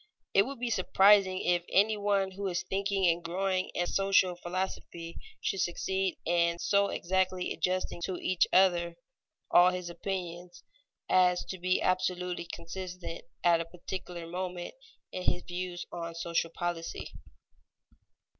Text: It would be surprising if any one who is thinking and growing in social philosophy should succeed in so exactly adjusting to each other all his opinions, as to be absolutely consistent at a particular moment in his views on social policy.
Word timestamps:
It 0.33 0.47
would 0.47 0.57
be 0.59 0.71
surprising 0.71 1.41
if 1.45 1.63
any 1.71 1.95
one 1.95 2.31
who 2.31 2.47
is 2.47 2.63
thinking 2.63 3.05
and 3.05 3.23
growing 3.23 3.69
in 3.75 3.85
social 3.85 4.35
philosophy 4.35 5.15
should 5.41 5.61
succeed 5.61 6.17
in 6.25 6.57
so 6.57 6.87
exactly 6.87 7.53
adjusting 7.53 8.01
to 8.05 8.17
each 8.17 8.47
other 8.51 8.95
all 9.51 9.69
his 9.69 9.91
opinions, 9.91 10.63
as 11.07 11.45
to 11.49 11.59
be 11.59 11.83
absolutely 11.83 12.45
consistent 12.51 13.25
at 13.43 13.61
a 13.61 13.65
particular 13.65 14.25
moment 14.25 14.73
in 15.11 15.21
his 15.31 15.43
views 15.43 15.85
on 15.91 16.15
social 16.15 16.49
policy. 16.49 17.11